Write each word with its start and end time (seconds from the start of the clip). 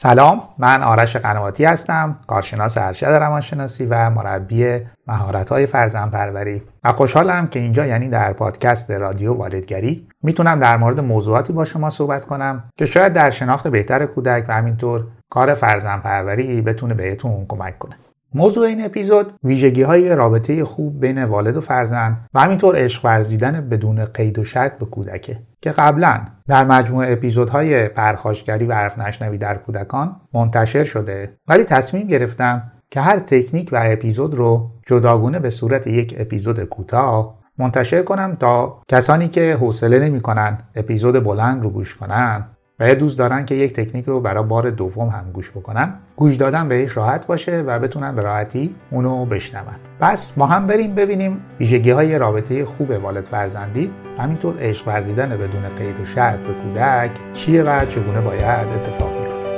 سلام 0.00 0.42
من 0.58 0.82
آرش 0.82 1.16
قنواتی 1.16 1.64
هستم 1.64 2.18
کارشناس 2.26 2.78
ارشد 2.78 3.06
روانشناسی 3.06 3.86
و 3.86 4.10
مربی 4.10 4.78
مهارت‌های 5.06 5.66
فرزند 5.66 6.10
پروری 6.10 6.62
و 6.84 6.92
خوشحالم 6.92 7.46
که 7.46 7.58
اینجا 7.58 7.86
یعنی 7.86 8.08
در 8.08 8.32
پادکست 8.32 8.90
رادیو 8.90 9.34
والدگری 9.34 10.08
می‌تونم 10.22 10.58
در 10.58 10.76
مورد 10.76 11.00
موضوعاتی 11.00 11.52
با 11.52 11.64
شما 11.64 11.90
صحبت 11.90 12.24
کنم 12.24 12.64
که 12.76 12.84
شاید 12.84 13.12
در 13.12 13.30
شناخت 13.30 13.68
بهتر 13.68 14.06
کودک 14.06 14.44
و 14.48 14.52
همینطور 14.52 15.06
کار 15.30 15.54
فرزند 15.54 16.02
پروری 16.02 16.60
بتونه 16.60 16.94
بهتون 16.94 17.46
کمک 17.48 17.78
کنه. 17.78 17.96
موضوع 18.34 18.66
این 18.66 18.84
اپیزود 18.84 19.32
ویژگی 19.44 19.82
های 19.82 20.16
رابطه 20.16 20.64
خوب 20.64 21.00
بین 21.00 21.24
والد 21.24 21.56
و 21.56 21.60
فرزند 21.60 22.28
و 22.34 22.40
همینطور 22.40 22.76
عشق 22.76 23.04
ورزیدن 23.04 23.68
بدون 23.68 24.04
قید 24.04 24.38
و 24.38 24.44
شرط 24.44 24.78
به 24.78 24.86
کودکه 24.86 25.38
که 25.60 25.70
قبلا 25.70 26.20
در 26.46 26.64
مجموعه 26.64 27.12
اپیزودهای 27.12 27.88
پرخاشگری 27.88 28.66
و 28.66 28.74
حرف 28.74 28.98
نشنوی 28.98 29.38
در 29.38 29.54
کودکان 29.54 30.20
منتشر 30.34 30.84
شده. 30.84 31.36
ولی 31.48 31.64
تصمیم 31.64 32.06
گرفتم 32.06 32.72
که 32.90 33.00
هر 33.00 33.18
تکنیک 33.18 33.68
و 33.72 33.80
اپیزود 33.84 34.34
رو 34.34 34.70
جداگونه 34.86 35.38
به 35.38 35.50
صورت 35.50 35.86
یک 35.86 36.14
اپیزود 36.18 36.64
کوتاه 36.64 37.38
منتشر 37.58 38.02
کنم 38.02 38.36
تا 38.40 38.82
کسانی 38.88 39.28
که 39.28 39.56
حوصله 39.60 39.98
نمی‌کنن 39.98 40.58
اپیزود 40.74 41.24
بلند 41.24 41.64
رو 41.64 41.70
گوش 41.70 41.96
کنن. 41.96 42.44
و 42.80 42.94
دوست 42.94 43.18
دارن 43.18 43.44
که 43.44 43.54
یک 43.54 43.72
تکنیک 43.72 44.04
رو 44.04 44.20
برای 44.20 44.44
بار 44.44 44.70
دوم 44.70 45.08
هم 45.08 45.32
گوش 45.32 45.50
بکنن. 45.50 45.94
گوش 46.16 46.36
دادن 46.36 46.68
بهش 46.68 46.96
راحت 46.96 47.26
باشه 47.26 47.60
و 47.66 47.78
بتونن 47.78 48.14
به 48.14 48.22
راحتی 48.22 48.74
اونو 48.90 49.24
بشنون. 49.24 49.74
پس 50.00 50.38
ما 50.38 50.46
هم 50.46 50.66
بریم 50.66 50.94
ببینیم 50.94 51.40
ویژگی 51.60 51.90
های 51.90 52.18
رابطه 52.18 52.64
خوب 52.64 52.90
والد 52.90 53.24
فرزندی 53.24 53.90
همینطور 54.18 54.54
عشق 54.60 54.88
ورزیدن 54.88 55.28
بدون 55.28 55.68
قید 55.68 56.00
و 56.00 56.04
شرط 56.04 56.40
به 56.40 56.54
کودک 56.54 57.10
چیه 57.32 57.62
و 57.62 57.86
چگونه 57.86 58.20
باید 58.20 58.68
اتفاق 58.68 59.10
بیفته. 59.18 59.48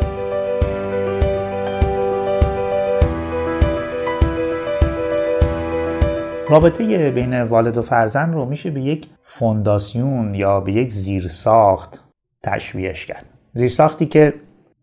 رابطه 6.49 7.11
بین 7.11 7.43
والد 7.43 7.79
و 7.79 7.83
فرزند 7.83 8.35
رو 8.35 8.45
میشه 8.45 8.71
به 8.71 8.81
یک 8.81 9.07
فونداسیون 9.25 10.35
یا 10.35 10.61
به 10.61 10.73
یک 10.73 10.91
زیرساخت 10.91 12.10
تشویهش 12.43 13.07
کرد. 13.07 13.27
زیرساختی 13.53 14.07
که 14.07 14.35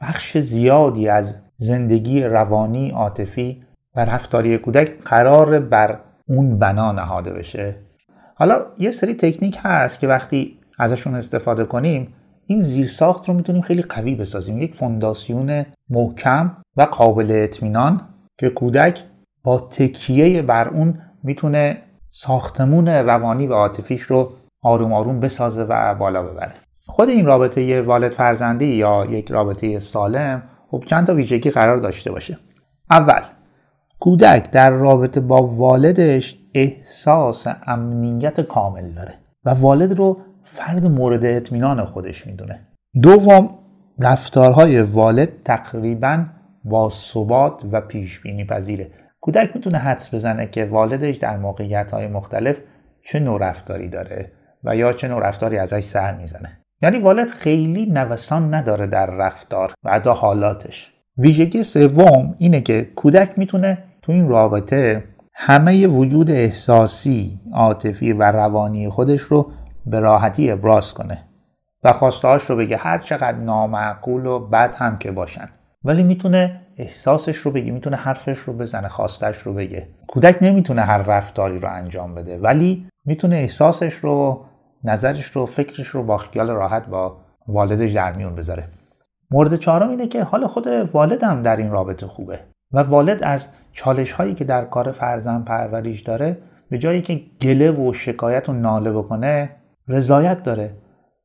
بخش 0.01 0.37
زیادی 0.37 1.09
از 1.09 1.41
زندگی 1.57 2.23
روانی 2.23 2.89
عاطفی 2.89 3.63
و 3.95 4.05
رفتاری 4.05 4.57
کودک 4.57 5.03
قرار 5.05 5.59
بر 5.59 5.99
اون 6.27 6.59
بنا 6.59 6.91
نهاده 6.91 7.33
بشه. 7.33 7.75
حالا 8.35 8.65
یه 8.77 8.91
سری 8.91 9.13
تکنیک 9.13 9.59
هست 9.61 9.99
که 9.99 10.07
وقتی 10.07 10.59
ازشون 10.79 11.15
استفاده 11.15 11.65
کنیم 11.65 12.13
این 12.45 12.61
زیرساخت 12.61 13.29
رو 13.29 13.33
می‌تونیم 13.33 13.61
خیلی 13.61 13.81
قوی 13.81 14.15
بسازیم. 14.15 14.57
یک 14.57 14.75
فونداسیون 14.75 15.65
محکم 15.89 16.57
و 16.77 16.81
قابل 16.81 17.31
اطمینان 17.31 18.01
که 18.39 18.49
کودک 18.49 19.03
با 19.43 19.59
تکیه 19.59 20.41
بر 20.41 20.67
اون 20.67 21.01
می‌تونه 21.23 21.77
ساختمون 22.11 22.87
روانی 22.87 23.47
و 23.47 23.53
عاطفیش 23.53 24.01
رو 24.01 24.31
آروم 24.63 24.93
آروم 24.93 25.19
بسازه 25.19 25.63
و 25.63 25.95
بالا 25.95 26.23
ببره. 26.23 26.53
خود 26.87 27.09
این 27.09 27.25
رابطه 27.25 27.81
والد 27.81 28.11
فرزندی 28.11 28.65
یا 28.65 29.05
یک 29.09 29.31
رابطه 29.31 29.79
سالم 29.79 30.43
خب 30.71 30.83
چند 30.85 31.07
تا 31.07 31.13
ویژگی 31.13 31.49
قرار 31.49 31.77
داشته 31.77 32.11
باشه. 32.11 32.37
اول 32.91 33.21
کودک 33.99 34.51
در 34.51 34.69
رابطه 34.69 35.19
با 35.19 35.43
والدش 35.43 36.35
احساس 36.53 37.47
امنیت 37.65 38.41
کامل 38.41 38.91
داره 38.91 39.13
و 39.45 39.49
والد 39.49 39.91
رو 39.93 40.21
فرد 40.43 40.85
مورد 40.85 41.25
اطمینان 41.25 41.85
خودش 41.85 42.27
می‌دونه. 42.27 42.67
دوم 43.01 43.59
رفتارهای 43.99 44.81
والد 44.81 45.43
تقریبا 45.43 46.25
با 46.63 46.89
ثبات 46.89 47.61
و 47.71 47.81
پیش 47.81 48.19
بینی 48.19 48.45
پذیره. 48.45 48.91
کودک 49.21 49.55
می‌تونه 49.55 49.77
حدس 49.77 50.13
بزنه 50.13 50.47
که 50.47 50.65
والدش 50.65 51.15
در 51.15 51.37
موقعیت 51.37 51.91
های 51.91 52.07
مختلف 52.07 52.57
چه 53.03 53.19
نوع 53.19 53.39
رفتاری 53.41 53.89
داره 53.89 54.31
و 54.63 54.75
یا 54.75 54.93
چه 54.93 55.07
نوع 55.07 55.27
رفتاری 55.27 55.57
ازش 55.57 55.83
سر 55.83 56.17
می‌زنه. 56.17 56.66
یعنی 56.81 56.97
والد 56.97 57.29
خیلی 57.29 57.85
نوسان 57.85 58.53
نداره 58.53 58.87
در 58.87 59.05
رفتار 59.05 59.73
و 59.83 59.89
ادا 59.89 60.13
حالاتش. 60.13 60.93
ویژگی 61.17 61.63
سوم 61.63 62.35
اینه 62.37 62.61
که 62.61 62.91
کودک 62.95 63.39
می‌تونه 63.39 63.83
تو 64.01 64.11
این 64.11 64.29
رابطه 64.29 65.03
همه 65.33 65.87
وجود 65.87 66.31
احساسی، 66.31 67.39
عاطفی 67.53 68.13
و 68.13 68.23
روانی 68.23 68.89
خودش 68.89 69.21
رو 69.21 69.51
به 69.85 69.99
راحتی 69.99 70.51
ابراز 70.51 70.93
کنه 70.93 71.23
و 71.83 71.91
خواستهاش 71.91 72.43
رو 72.43 72.55
بگه 72.55 72.77
هر 72.77 72.97
چقدر 72.97 73.37
نامعقول 73.37 74.25
و 74.25 74.39
بد 74.39 74.75
هم 74.75 74.97
که 74.97 75.11
باشن. 75.11 75.45
ولی 75.83 76.03
می‌تونه 76.03 76.61
احساسش 76.77 77.37
رو 77.37 77.51
بگه 77.51 77.71
می‌تونه 77.71 77.97
حرفش 77.97 78.37
رو 78.37 78.53
بزنه 78.53 78.87
خواستش 78.87 79.37
رو 79.37 79.53
بگه. 79.53 79.87
کودک 80.07 80.37
نمی‌تونه 80.41 80.81
هر 80.81 80.97
رفتاری 80.97 81.59
رو 81.59 81.69
انجام 81.73 82.15
بده 82.15 82.37
ولی 82.37 82.87
می‌تونه 83.05 83.35
احساسش 83.35 83.93
رو 83.93 84.45
نظرش 84.87 85.25
رو 85.25 85.45
فکرش 85.45 85.87
رو 85.87 86.03
با 86.03 86.17
خیال 86.17 86.49
راحت 86.49 86.87
با 86.87 87.17
والدش 87.47 87.91
در 87.91 88.17
میون 88.17 88.35
بذاره. 88.35 88.63
مورد 89.31 89.55
چهارم 89.55 89.89
اینه 89.89 90.07
که 90.07 90.23
حال 90.23 90.47
خود 90.47 90.67
والدم 90.67 91.43
در 91.43 91.55
این 91.55 91.71
رابطه 91.71 92.07
خوبه 92.07 92.39
و 92.71 92.79
والد 92.79 93.23
از 93.23 93.49
چالش 93.71 94.11
هایی 94.11 94.33
که 94.33 94.43
در 94.43 94.65
کار 94.65 94.91
فرزند 94.91 95.45
پروریش 95.45 96.01
داره 96.01 96.37
به 96.69 96.77
جایی 96.77 97.01
که 97.01 97.21
گله 97.41 97.71
و 97.71 97.93
شکایت 97.93 98.49
و 98.49 98.53
ناله 98.53 98.91
بکنه 98.91 99.49
رضایت 99.87 100.43
داره 100.43 100.77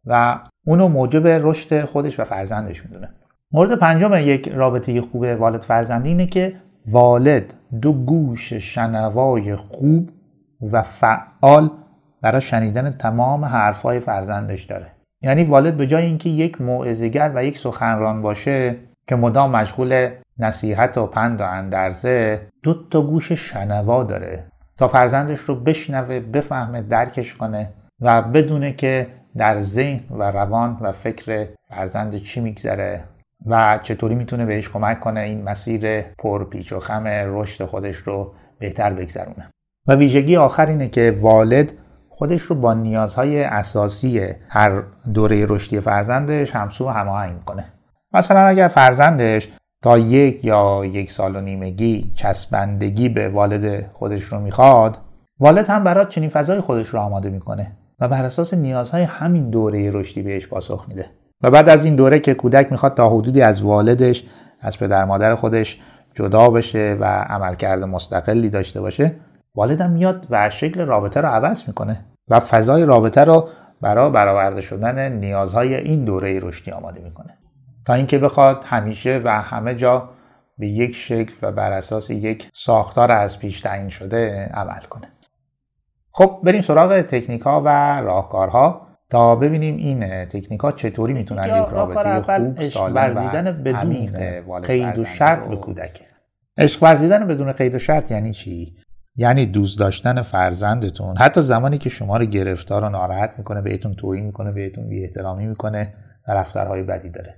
و 0.04 0.40
اونو 0.66 0.88
موجب 0.88 1.26
رشد 1.26 1.84
خودش 1.84 2.20
و 2.20 2.24
فرزندش 2.24 2.84
می‌دونه. 2.84 3.08
مورد 3.52 3.78
پنجم 3.78 4.14
یک 4.14 4.48
رابطه 4.48 5.00
خوب 5.00 5.22
والد 5.22 5.62
فرزندی 5.62 6.08
اینه 6.08 6.26
که 6.26 6.54
والد 6.86 7.54
دو 7.82 7.92
گوش 7.92 8.52
شنوای 8.52 9.56
خوب 9.56 10.10
و 10.72 10.82
فعال 10.82 11.70
برای 12.22 12.40
شنیدن 12.40 12.90
تمام 12.90 13.44
حرفهای 13.44 14.00
فرزندش 14.00 14.64
داره. 14.64 14.86
یعنی 15.22 15.44
والد 15.44 15.76
به 15.76 15.86
جای 15.86 16.04
اینکه 16.04 16.28
یک 16.28 16.60
موعظه‌گر 16.60 17.32
و 17.34 17.44
یک 17.44 17.58
سخنران 17.58 18.22
باشه 18.22 18.76
که 19.08 19.16
مدام 19.16 19.50
مشغول 19.50 20.10
نصیحت 20.38 20.98
و 20.98 21.06
پند 21.06 21.40
و 21.40 21.44
اندرزه 21.44 22.46
دو 22.62 22.88
تا 22.90 23.02
گوش 23.02 23.32
شنوا 23.32 24.04
داره 24.04 24.44
تا 24.78 24.88
فرزندش 24.88 25.40
رو 25.40 25.54
بشنوه 25.54 26.20
بفهمه 26.20 26.82
درکش 26.82 27.34
کنه 27.34 27.70
و 28.00 28.22
بدونه 28.22 28.72
که 28.72 29.06
در 29.36 29.60
ذهن 29.60 30.00
و 30.10 30.22
روان 30.22 30.76
و 30.80 30.92
فکر 30.92 31.48
فرزند 31.68 32.16
چی 32.16 32.40
میگذره 32.40 33.04
و 33.46 33.78
چطوری 33.82 34.14
می‌تونه 34.14 34.44
بهش 34.44 34.68
کمک 34.68 35.00
کنه 35.00 35.20
این 35.20 35.42
مسیر 35.42 36.02
پرپیچ 36.02 36.72
و 36.72 36.80
خم 36.80 37.04
رشد 37.06 37.64
خودش 37.64 37.96
رو 37.96 38.34
بهتر 38.58 38.92
بگذرونه. 38.92 39.50
و 39.88 39.94
ویژگی 39.94 40.36
آخر 40.36 40.66
اینه 40.66 40.88
که 40.88 41.18
والد 41.20 41.72
خودش 42.14 42.42
رو 42.42 42.56
با 42.56 42.74
نیازهای 42.74 43.44
اساسی 43.44 44.20
هر 44.48 44.82
دوره 45.14 45.46
رشدی 45.46 45.80
فرزندش 45.80 46.56
همسو 46.56 46.88
هماهنگ 46.88 47.34
می‌کنه. 47.34 47.64
مثلا 48.12 48.40
اگر 48.40 48.68
فرزندش 48.68 49.48
تا 49.82 49.98
یک 49.98 50.44
یا 50.44 50.84
یک 50.84 51.10
سال 51.10 51.36
و 51.36 51.40
نیمگی 51.40 52.10
چسبندگی 52.14 53.08
به 53.08 53.28
والد 53.28 53.86
خودش 53.92 54.22
رو 54.22 54.40
می‌خواد 54.40 54.98
والد 55.40 55.70
هم 55.70 55.84
برای 55.84 56.06
چنین 56.08 56.28
فضای 56.28 56.60
خودش 56.60 56.88
رو 56.88 57.00
آماده 57.00 57.30
می‌کنه 57.30 57.72
و 58.00 58.08
بر 58.08 58.24
اساس 58.24 58.54
نیازهای 58.54 59.02
همین 59.02 59.50
دوره 59.50 59.90
رشدی 59.90 60.22
بهش 60.22 60.46
پاسخ 60.46 60.84
میده. 60.88 61.06
و 61.42 61.50
بعد 61.50 61.68
از 61.68 61.84
این 61.84 61.96
دوره 61.96 62.20
که 62.20 62.34
کودک 62.34 62.70
می‌خواد 62.70 62.94
تا 62.94 63.08
حدودی 63.08 63.42
از 63.42 63.62
والدش 63.62 64.24
از 64.60 64.78
پدر 64.78 65.04
مادر 65.04 65.34
خودش 65.34 65.80
جدا 66.14 66.50
بشه 66.50 66.96
و 67.00 67.04
عملکرد 67.04 67.82
مستقلی 67.82 68.50
داشته 68.50 68.80
باشه 68.80 69.14
والدم 69.54 69.90
میاد 69.90 70.26
و 70.30 70.50
شکل 70.50 70.80
رابطه 70.80 71.20
رو 71.20 71.28
عوض 71.28 71.64
می‌کنه 71.68 72.04
و 72.28 72.40
فضای 72.40 72.84
رابطه 72.84 73.24
رو 73.24 73.48
برای 73.80 74.10
برآورده 74.10 74.60
شدن 74.60 75.12
نیازهای 75.12 75.74
این 75.74 76.04
دوره 76.04 76.40
رشدی 76.40 76.70
آماده 76.70 77.00
می‌کنه. 77.00 77.38
تا 77.86 77.94
اینکه 77.94 78.18
بخواد 78.18 78.64
همیشه 78.66 79.20
و 79.24 79.28
همه 79.42 79.74
جا 79.74 80.08
به 80.58 80.66
یک 80.66 80.94
شکل 80.94 81.34
و 81.42 81.52
بر 81.52 81.72
اساس 81.72 82.10
یک 82.10 82.48
ساختار 82.52 83.12
از 83.12 83.38
پیش 83.38 83.60
تعیین 83.60 83.88
شده 83.88 84.50
عمل 84.54 84.82
کنه. 84.90 85.08
خب 86.12 86.40
بریم 86.44 86.60
سراغ 86.60 87.00
تکنیک 87.00 87.42
ها 87.42 87.62
و 87.64 87.68
راهکارها. 88.00 88.86
تا 89.10 89.36
ببینیم 89.36 89.76
این 89.76 90.24
تکنیک 90.24 90.60
ها 90.60 90.72
چطوری 90.72 91.12
می‌تونن 91.12 91.42
یک 91.44 91.68
رابطه 91.70 92.22
خوب 92.22 92.60
سالم 92.60 92.94
ورزیدن 92.94 93.62
بدون 93.62 94.60
قید 94.60 94.98
و 94.98 95.04
شرط 95.04 95.48
به 95.48 95.56
کودک 95.56 96.00
عشق 96.58 96.82
ورزیدن 96.82 97.26
بدون 97.26 97.52
قید 97.52 97.74
و 97.74 97.78
شرط 97.78 98.10
یعنی 98.10 98.32
چی؟ 98.32 98.76
یعنی 99.16 99.46
دوست 99.46 99.78
داشتن 99.78 100.22
فرزندتون. 100.22 101.16
حتی 101.16 101.40
زمانی 101.40 101.78
که 101.78 101.90
شما 101.90 102.16
رو 102.16 102.24
گرفتار 102.24 102.84
و 102.84 102.88
ناراحت 102.88 103.34
می‌کنه 103.38 103.60
بهتون 103.60 103.94
توهین 103.94 104.24
می‌کنه 104.24 104.52
بهتون 104.52 104.88
بی 104.88 105.02
احترامی 105.02 105.46
می‌کنه 105.46 105.94
و 106.28 106.32
رفتارهای 106.32 106.82
بدی 106.82 107.10
داره. 107.10 107.34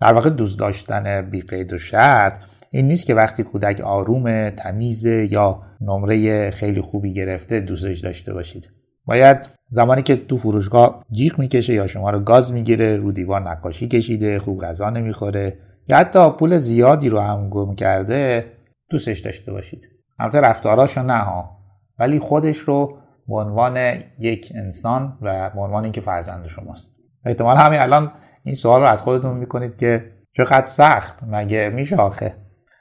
در 0.00 0.12
واقع 0.12 0.30
دوست 0.30 0.58
داشتن 0.58 1.30
بی 1.30 1.40
قید 1.40 1.72
و 1.72 1.78
شرط 1.78 2.38
این 2.70 2.86
نیست 2.86 3.06
که 3.06 3.14
وقتی 3.14 3.42
کودک 3.42 3.80
آروم 3.80 4.50
تمیز 4.50 5.04
یا 5.06 5.62
نمره 5.80 6.50
خیلی 6.50 6.80
خوبی 6.80 7.12
گرفته 7.12 7.60
دوستش 7.60 8.00
داشته 8.00 8.32
باشید. 8.32 8.70
باید 9.04 9.38
زمانی 9.70 10.02
که 10.02 10.16
تو 10.16 10.36
فروشگاه 10.36 11.04
جیغ 11.12 11.38
می‌کشه 11.38 11.74
یا 11.74 11.86
شما 11.86 12.10
رو 12.10 12.20
گاز 12.20 12.52
می‌گیره 12.52 12.96
رو 12.96 13.12
دیوار 13.12 13.50
نقاشی 13.50 13.88
کشیده 13.88 14.38
خوب 14.38 14.60
غذا 14.60 14.90
نمی‌خوره 14.90 15.58
یا 15.88 15.96
حتی 15.96 16.30
پول 16.30 16.58
زیادی 16.58 17.08
رو 17.08 17.20
هم 17.20 17.50
گم 17.50 17.74
کرده 17.74 18.44
دوستش 18.90 19.18
داشته 19.18 19.52
باشید. 19.52 19.88
البته 20.18 20.40
رفتاراشو 20.40 21.02
نه 21.02 21.18
ها. 21.18 21.56
ولی 21.98 22.18
خودش 22.18 22.58
رو 22.58 22.98
به 23.28 23.34
عنوان 23.34 24.02
یک 24.18 24.52
انسان 24.54 25.18
و 25.22 25.50
به 25.50 25.60
عنوان 25.60 25.82
اینکه 25.82 26.00
فرزند 26.00 26.46
شماست. 26.46 26.96
احتمال 27.24 27.56
همین 27.56 27.80
الان 27.80 28.12
این 28.44 28.54
سوال 28.54 28.80
رو 28.80 28.86
از 28.86 29.02
خودتون 29.02 29.36
می‌کنید 29.36 29.76
که 29.76 30.12
چقدر 30.36 30.66
سخت؟ 30.66 31.18
مگه 31.26 31.68
میشه 31.74 31.96
آخه؟ 31.96 32.34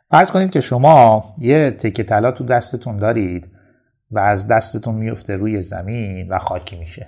فرض 0.09 0.31
کنید 0.31 0.49
که 0.49 0.61
شما 0.61 1.25
یه 1.37 1.71
تکه 1.71 2.03
طلا 2.03 2.31
تو 2.31 2.43
دستتون 2.43 2.97
دارید 2.97 3.49
و 4.11 4.19
از 4.19 4.47
دستتون 4.47 4.95
میفته 4.95 5.35
روی 5.35 5.61
زمین 5.61 6.27
و 6.29 6.37
خاکی 6.37 6.79
میشه. 6.79 7.07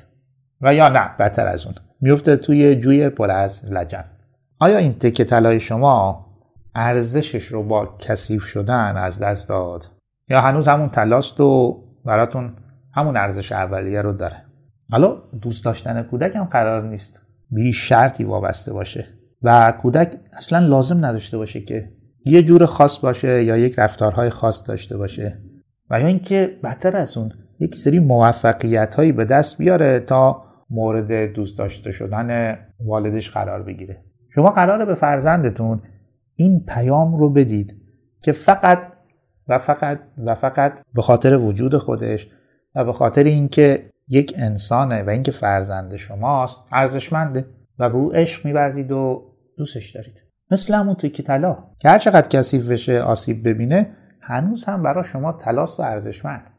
و 0.62 0.74
یا 0.74 0.90
نه 0.90 1.12
بدتر 1.20 1.48
از 1.48 1.66
اون. 1.66 1.76
میفته 2.02 2.38
توی 2.38 2.76
جوی 2.76 3.10
پر 3.10 3.32
از 3.32 3.66
لجن. 3.66 4.06
آیا 4.60 4.78
این 4.78 4.94
تکه 4.94 5.24
طلای 5.24 5.60
شما 5.60 6.26
ارزشش 6.76 7.46
رو 7.46 7.64
با 7.64 7.98
کثیف 8.00 8.44
شدن 8.44 8.98
از 8.98 9.20
دست 9.20 9.50
داد؟ 9.50 9.97
یا 10.30 10.42
هنوز 10.42 10.68
همون 10.68 10.90
تلاست 10.90 11.40
و 11.42 11.84
براتون 12.06 12.54
همون 12.94 13.18
ارزش 13.18 13.52
اولیه 13.52 14.02
رو 14.02 14.14
داره. 14.14 14.44
حالا 14.92 15.22
دوست 15.42 15.66
داشتن 15.66 16.04
کودک 16.04 16.36
هم 16.36 16.44
قرار 16.44 16.84
نیست 16.84 17.22
به 17.52 17.72
شرطی 17.72 18.24
وابسته 18.24 18.74
باشه 18.74 19.08
و 19.44 19.74
کودک 19.82 20.16
اصلا 20.34 20.60
لازم 20.60 21.06
نداشته 21.06 21.38
باشه 21.38 21.62
که 21.62 21.92
یه 22.26 22.44
جور 22.44 22.66
خاص 22.66 23.00
باشه 23.00 23.44
یا 23.44 23.58
یک 23.58 23.80
رفتارهای 23.80 24.30
خاص 24.30 24.68
داشته 24.68 24.98
باشه 24.98 25.42
و 25.90 26.02
یا 26.02 26.08
اینکه 26.08 26.60
بدتر 26.64 26.98
از 26.98 27.18
اون 27.18 27.32
یک 27.60 27.76
سری 27.76 28.00
موفقیت 28.00 28.96
هایی 28.96 29.12
به 29.12 29.26
دست 29.26 29.58
بیاره 29.58 30.00
تا 30.00 30.44
مورد 30.70 31.34
دوست 31.34 31.58
داشته 31.58 31.92
شدن 31.92 32.58
والدش 32.80 33.32
قرار 33.32 33.64
بگیره. 33.64 34.04
شما 34.30 34.52
قراره 34.52 34.86
به 34.86 34.96
فرزندتون 34.96 35.82
این 36.36 36.66
پیام 36.68 37.18
رو 37.18 37.30
بدید 37.30 37.76
که 38.22 38.32
فقط 38.32 38.80
و 39.48 39.58
فقط 39.58 40.00
و 40.26 40.36
فقط 40.36 40.80
به 40.94 41.02
خاطر 41.02 41.38
وجود 41.38 41.78
خودش 41.78 42.28
و 42.76 42.84
به 42.84 42.94
خاطر 42.94 43.24
اینکه 43.24 43.90
یک 44.08 44.34
انسانه 44.38 45.04
و 45.04 45.10
اینکه 45.10 45.32
فرزند 45.32 45.96
شماست 45.96 46.60
ارزشمنده 46.72 47.46
و 47.80 47.90
به 47.90 47.96
او 47.96 48.14
عشق 48.14 48.46
میورزید 48.46 48.92
و 48.92 49.24
دوستش 49.58 49.92
دارید. 49.96 50.24
مثل 50.52 50.74
همون 50.74 50.96
تکی 50.96 51.24
طلا. 51.24 51.58
که 51.80 51.90
هر 51.90 51.98
چقدر 51.98 52.28
کثیف 52.28 52.72
بشه 52.72 53.02
آسیب 53.02 53.48
ببینه 53.50 53.90
هنوز 54.22 54.66
هم 54.66 54.84
برای 54.84 55.04
شما 55.04 55.32
تلاست 55.32 55.80
و 55.80 55.84
ارزشمند. 55.84 56.50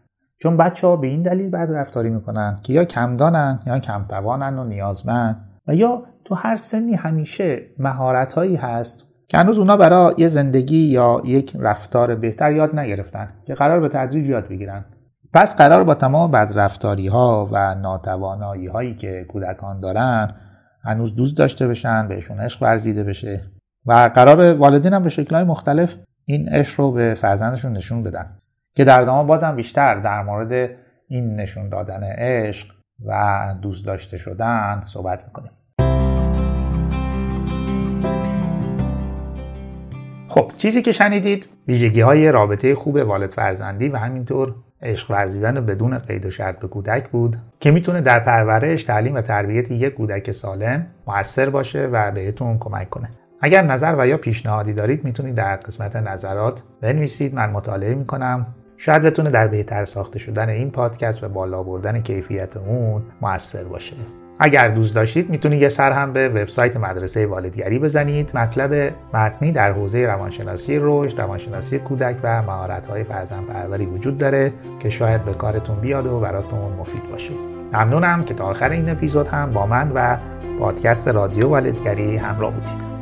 چون 0.43 0.57
بچه 0.57 0.87
ها 0.87 0.97
به 0.97 1.07
این 1.07 1.23
دلیل 1.23 1.51
بد 1.51 1.69
رفتاری 1.73 2.11
می‌کنن 2.11 2.61
که 2.63 2.73
یا 2.73 2.85
کمدانن 2.85 3.61
یا 3.67 3.79
کمتوانن 3.79 4.59
و 4.59 4.65
نیازمند. 4.65 5.49
و 5.67 5.75
یا 5.75 6.03
تو 6.25 6.35
هر 6.35 6.57
سنی 6.57 6.95
همیشه 6.95 7.63
مهارت 7.79 8.33
هایی 8.33 8.57
هست 8.57 9.08
که 9.29 9.39
هنوز 9.39 9.59
اونا 9.59 9.77
برای 9.77 10.15
یه 10.19 10.29
زندگی 10.29 10.79
یا 10.79 11.23
یک 11.25 11.57
رفتار 11.59 12.15
بهتر 12.15 12.53
یاد 12.53 12.79
نگرفتن 12.79 13.29
که 13.47 13.55
قرار 13.55 13.81
به 13.81 13.89
تدریج 13.89 14.29
یاد 14.29 14.49
بگیرن. 14.49 14.85
پس 15.33 15.57
قرار 15.57 15.85
با 15.85 15.95
تمام 15.95 16.31
بدرفتاری 16.31 17.09
ها 17.09 17.49
و 17.53 17.75
ناتوانایی 17.75 18.67
هایی 18.67 18.95
که 18.95 19.25
کودکان 19.29 19.81
دارن 19.81 20.35
هنوز 20.85 21.15
دوست 21.15 21.37
داشته 21.37 21.69
بشن 21.69 22.09
بهشون 22.09 22.41
عشق 22.41 22.63
ورزیده 22.63 23.05
بشه 23.05 23.45
و 23.87 24.11
قرار 24.15 24.55
والدین 24.55 24.93
هم 24.93 25.03
به 25.03 25.09
شکلهای 25.09 25.45
مختلف 25.45 25.95
این 26.25 26.49
عشق 26.49 26.81
رو 26.81 26.93
به 26.93 27.15
فرزندشون 27.15 27.73
نشون 27.73 28.03
بدن. 28.03 28.27
که 28.75 28.85
در 28.85 29.01
ادامه 29.01 29.29
بازم 29.29 29.57
بیشتر 29.57 30.01
در 30.01 30.23
مورد 30.23 30.71
این 31.09 31.37
نشون 31.37 31.69
دادن 31.69 32.03
عشق 32.03 32.71
و 33.07 33.55
دوست 33.63 33.87
داشته 33.87 34.17
شدن 34.17 34.81
صحبت 34.85 35.25
می‌کنیم. 35.25 35.51
خب 40.39 40.53
چیزی 40.57 40.83
که 40.83 40.93
شنیدید 40.93 41.49
ویژگی 41.69 42.01
های 42.01 42.33
رابطه 42.33 42.75
خوب 42.75 42.97
والد 42.97 43.35
فرزندی 43.35 43.89
و 43.89 43.97
همینطور 43.97 44.55
عشق 44.83 45.11
ورزیدن 45.11 45.67
بدون 45.67 45.99
قید 45.99 46.27
و 46.27 46.31
شرط 46.31 46.61
به 46.61 46.69
کودک 46.69 47.09
بود 47.09 47.37
که 47.61 47.71
می‌تونه 47.71 48.01
در 48.01 48.21
پرورش 48.21 48.83
تعلیم 48.83 49.15
و 49.15 49.21
تربیت 49.21 49.71
یک 49.71 49.95
کودک 49.95 50.31
سالم 50.31 50.87
موثر 51.07 51.51
باشه 51.51 51.87
و 51.93 52.11
بهتون 52.11 52.59
کمک 52.59 52.91
کنه. 52.91 53.11
اگر 53.41 53.63
نظر 53.63 53.95
و 53.99 54.07
یا 54.07 54.17
پیشنهادی 54.17 54.73
دارید 54.73 55.05
می‌تونید 55.05 55.35
در 55.35 55.57
قسمت 55.57 55.97
نظرات 55.97 56.63
بنویسید. 56.81 57.35
من 57.35 57.51
مطالعه 57.51 57.95
می‌کنم. 57.95 58.47
شاید 58.77 59.03
بتونه 59.03 59.31
در 59.31 59.49
بهتر 59.49 59.85
ساخته 59.85 60.19
شدن 60.19 60.49
این 60.49 60.71
پادکست 60.71 61.25
و 61.25 61.29
بالا 61.29 61.63
بردن 61.63 62.01
کیفیت 62.01 62.57
اون 62.57 63.03
موثر 63.21 63.65
باشه. 63.65 63.97
اگر 64.41 64.69
دوست 64.69 64.95
داشتید 64.95 65.31
می‌تونید 65.31 65.63
یه 65.63 65.69
سر 65.69 65.93
هم 65.93 66.13
به 66.13 66.29
وبسایت 66.29 66.77
مدرسه 66.77 67.27
والدگری 67.27 67.79
بزنید. 67.79 68.31
مطلب 68.35 68.95
متنی 69.15 69.53
در 69.53 69.73
حوزه 69.73 70.07
روانشناسی 70.07 70.79
رشد 70.81 71.21
روانشناسی 71.21 71.79
کودک 71.79 72.17
و 72.23 72.43
مهارت‌های 72.43 73.05
فرزندپروری 73.05 73.87
وجود 73.87 74.19
داره 74.19 74.53
که 74.81 74.91
شاید 74.91 75.25
به 75.25 75.35
کارتون 75.35 75.81
بیاد 75.81 76.07
و 76.07 76.21
براتون 76.21 76.73
مفید 76.81 77.11
باشه. 77.11 77.33
ممنونم 77.73 78.25
که 78.25 78.35
تا 78.35 78.45
آخر 78.45 78.71
این 78.71 78.91
اپیزود 78.91 79.29
هم 79.29 79.51
با 79.51 79.67
من 79.67 79.93
و 79.95 80.17
پادکست 80.59 81.09
رادیو 81.09 81.49
والدگری 81.49 82.17
همراه 82.17 82.53
بودید. 82.53 82.98